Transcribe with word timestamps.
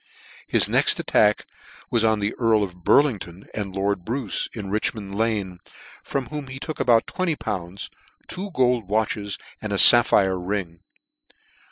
His 0.47 0.67
next 0.67 0.99
attack 0.99 1.45
was 1.91 2.03
on 2.03 2.21
the 2.21 2.33
Earl 2.39 2.63
of 2.63 2.83
Burlington 2.83 3.45
end 3.53 3.75
Lord 3.75 4.03
Bruce, 4.03 4.49
in 4.51 4.71
Richmond 4.71 5.13
Lane, 5.13 5.59
from 6.01 6.25
whom 6.29 6.47
they 6.47 6.57
took 6.57 6.79
about 6.79 7.05
tv 7.05 7.27
enty 7.35 7.39
pounds, 7.39 7.91
two 8.27 8.49
gold 8.49 8.89
watches, 8.89 9.37
and 9.61 9.71
a 9.71 9.77
fapphire 9.77 10.39
ring. 10.39 10.79